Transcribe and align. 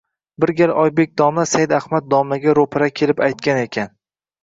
Bir 0.43 0.53
gal 0.61 0.73
Oybek 0.83 1.13
domla 1.23 1.45
Said 1.53 1.77
Ahmad 1.81 2.09
domlaga 2.17 2.59
ro‘para 2.63 2.91
kelib 3.01 3.25
aytgan 3.31 3.65
ekan: 3.71 3.99